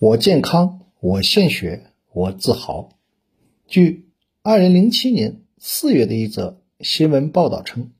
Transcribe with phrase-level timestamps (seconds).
[0.00, 2.88] 我健康，我献血，我自豪。
[3.66, 4.08] 据
[4.42, 7.90] 二零零七年四月的一则新闻报道称，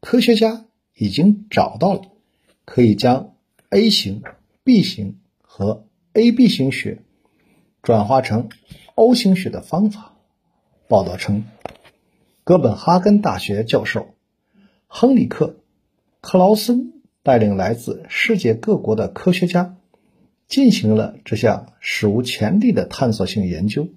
[0.00, 0.66] 科学家
[0.96, 2.02] 已经找到了
[2.64, 3.36] 可以将
[3.68, 4.24] A 型、
[4.64, 7.04] B 型和 AB 型血
[7.82, 8.48] 转化成
[8.96, 10.16] O 型血的方法。
[10.88, 11.44] 报道称，
[12.42, 14.08] 哥本哈根大学教授
[14.88, 15.46] 亨里克·
[16.20, 19.76] 克劳森带领来自世界各国的科学家。
[20.48, 23.88] 进行了这项史无前例的探索性研究。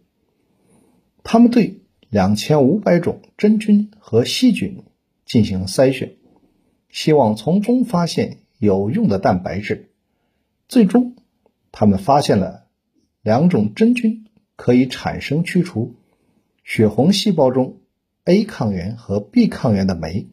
[1.23, 4.83] 他们对两千五百种真菌和细菌
[5.25, 6.15] 进行筛选，
[6.89, 9.91] 希望从中发现有用的蛋白质。
[10.67, 11.15] 最终，
[11.71, 12.67] 他们发现了
[13.21, 14.25] 两种真菌
[14.55, 15.95] 可以产生驱除
[16.63, 17.77] 血红细胞中
[18.25, 20.27] A 抗原和 B 抗原的酶。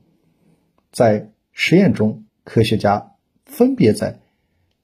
[0.90, 3.12] 在实验中，科学家
[3.44, 4.20] 分别在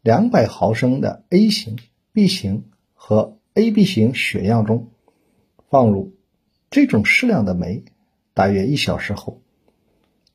[0.04, 1.78] 两百毫升的 A 型、
[2.12, 4.90] B 型和 AB 型血样中
[5.70, 6.12] 放入
[6.68, 7.84] 这种适量的酶，
[8.34, 9.40] 大约一小时后，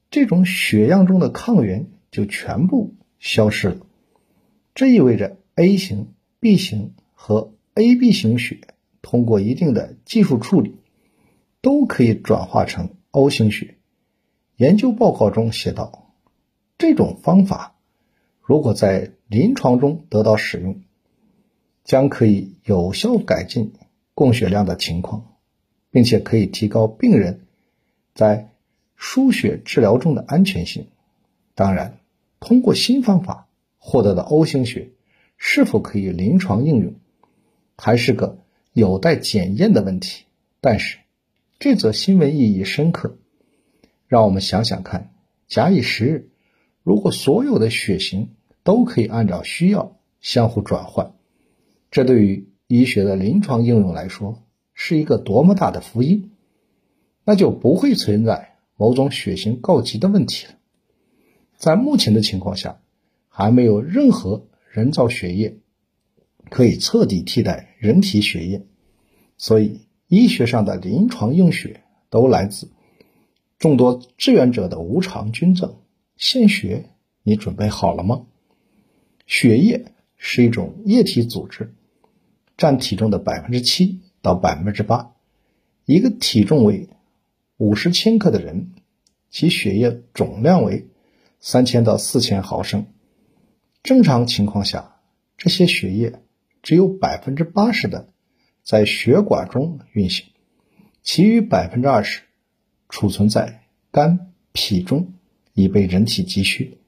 [0.10, 3.86] 这种血样中的抗原就全部消失了。
[4.74, 10.78] 这意味着 A 型、B 型和 AB 型血通过一定的技术处理，
[11.62, 13.76] 都可以转化成 O 型血。
[14.56, 16.12] 研究报告中写道
[16.80, 17.76] ：“这种方法。”
[18.50, 20.82] 如果在临床中得到使用，
[21.84, 23.74] 将可以有效改进
[24.16, 25.36] 供血量的情况，
[25.92, 27.42] 并且可以提高病人
[28.16, 28.50] 在
[28.96, 30.88] 输血治疗中的安全性。
[31.54, 32.00] 当然，
[32.40, 33.48] 通过新方法
[33.78, 34.90] 获得的 O 型血
[35.38, 36.96] 是否可以临床应用，
[37.78, 38.40] 还是个
[38.74, 40.26] 有待检验的问题。
[40.60, 40.98] 但是，
[41.60, 43.16] 这则新闻意义深刻，
[44.08, 45.14] 让我们想想看：
[45.48, 46.30] 假以时日，
[46.82, 48.30] 如果所有的血型，
[48.64, 51.14] 都可以按照需要相互转换，
[51.92, 54.44] 这对于医学的临床应用来说
[54.74, 56.32] 是一个多么大的福音！
[57.24, 60.54] 那就不会存在某种血型告急的问题了。
[61.58, 62.82] 在目前的情况下，
[63.28, 65.60] 还没有任何人造血液
[66.50, 68.66] 可以彻底替代人体血液，
[69.38, 72.72] 所以医学上的临床用血都来自
[73.58, 75.76] 众多志愿者的无偿捐赠。
[76.16, 76.90] 献血，
[77.24, 78.26] 你准备好了吗？
[79.30, 79.86] 血液
[80.18, 81.72] 是一种液体组织，
[82.58, 85.14] 占体重的百分之七到百分之八。
[85.86, 86.90] 一个体重为
[87.58, 88.72] 五十千克的人，
[89.30, 90.88] 其血液总量为
[91.40, 92.88] 三千到四千毫升。
[93.84, 95.00] 正常情况下，
[95.38, 96.24] 这些血液
[96.64, 98.10] 只有百分之八十的
[98.64, 100.26] 在血管中运行，
[101.04, 102.24] 其余百分之二十
[102.90, 105.14] 储存在肝、脾中，
[105.54, 106.79] 以备人体急需。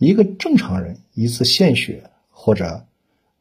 [0.00, 2.86] 一个正常人一次献血或者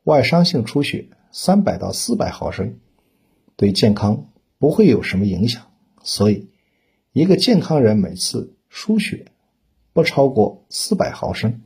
[0.04, 2.80] 外伤性出血三百到四百毫升，
[3.56, 5.72] 对健康不会有什么影响。
[6.04, 6.50] 所以，
[7.14, 9.28] 一个健康人每次输血
[9.94, 11.62] 不超过四百毫升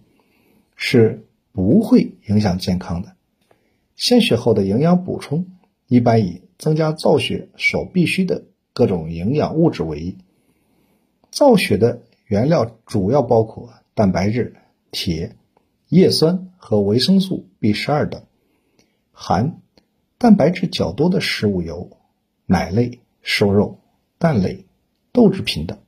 [0.75, 3.15] 是不会影响健康的。
[3.95, 5.47] 献血后的营养补充
[5.87, 8.43] 一般以增加造血所必需的
[8.73, 10.19] 各种营养物质为宜。
[11.31, 14.57] 造血的原料主要包括蛋白质。
[14.93, 15.35] 铁、
[15.89, 18.23] 叶酸和维生素 B 十二等，
[19.11, 19.59] 含
[20.19, 21.97] 蛋白质较多的食物有
[22.45, 23.79] 奶类、瘦肉、
[24.19, 24.67] 蛋类、
[25.11, 25.79] 豆制品等；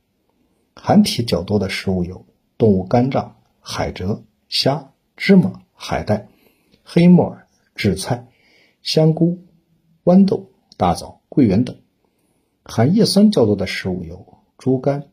[0.74, 2.26] 含铁较多的食物有
[2.58, 6.28] 动物肝脏、海蜇、虾、芝麻、海带、
[6.82, 7.46] 黑木耳、
[7.76, 8.26] 紫菜、
[8.82, 9.38] 香菇、
[10.02, 11.76] 豌豆、大枣、桂圆等；
[12.64, 15.06] 含叶酸较多的食物有猪肝、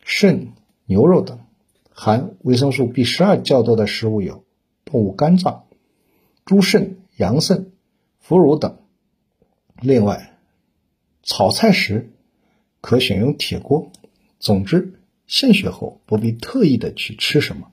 [0.00, 0.54] 肾、
[0.86, 1.40] 牛肉等。
[1.98, 4.44] 含维生素 B 十二较多的食物有
[4.84, 5.64] 动物肝脏、
[6.44, 7.72] 猪肾、羊肾、
[8.20, 8.80] 腐乳等。
[9.80, 10.38] 另外，
[11.22, 12.12] 炒菜时
[12.82, 13.90] 可选用铁锅。
[14.38, 17.72] 总之，献血后不必特意的去吃什么，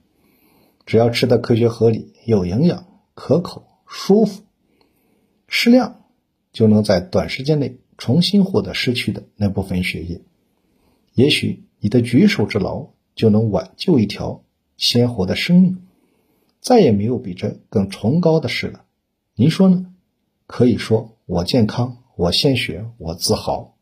[0.86, 4.42] 只要吃的科学合理、有营养、可口、舒服，
[5.48, 6.06] 适量，
[6.50, 10.22] 就能在短时间内重新获得失去的那部分血液。
[11.12, 12.93] 也许你的举手之劳。
[13.14, 14.42] 就能挽救一条
[14.76, 15.82] 鲜活的生命，
[16.60, 18.84] 再也没有比这更崇高的事了。
[19.34, 19.86] 您说呢？
[20.46, 23.73] 可以说我健康，我献血，我自豪。